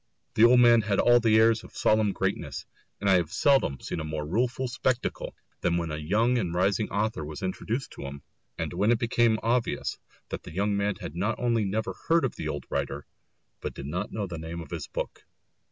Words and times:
The 0.33 0.45
old 0.45 0.59
man 0.59 0.81
had 0.81 0.97
all 0.99 1.19
the 1.19 1.37
airs 1.37 1.63
of 1.63 1.77
solemn 1.77 2.11
greatness, 2.11 2.65
and 2.99 3.07
I 3.07 3.17
have 3.17 3.31
seldom 3.31 3.79
seen 3.81 3.99
a 3.99 4.03
more 4.03 4.25
rueful 4.25 4.67
spectacle 4.67 5.35
than 5.61 5.77
when 5.77 5.91
a 5.91 5.97
young 5.97 6.39
and 6.39 6.55
rising 6.55 6.89
author 6.89 7.23
was 7.23 7.43
introduced 7.43 7.91
to 7.91 8.07
him, 8.07 8.23
and 8.57 8.73
when 8.73 8.89
it 8.89 8.97
became 8.97 9.37
obvious 9.43 9.99
that 10.29 10.41
the 10.41 10.53
young 10.55 10.75
man 10.75 10.95
had 10.95 11.15
not 11.15 11.37
only 11.37 11.65
never 11.65 11.93
heard 12.07 12.25
of 12.25 12.35
the 12.35 12.47
old 12.47 12.65
writer, 12.71 13.05
but 13.59 13.75
did 13.75 13.85
not 13.85 14.11
know 14.11 14.25
the 14.25 14.39
name 14.39 14.59
of 14.59 14.71
his 14.71 14.87
book. 14.87 15.23